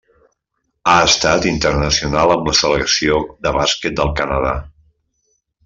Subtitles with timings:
[0.91, 4.57] Ha estat internacional amb la selecció de bàsquet del Canadà.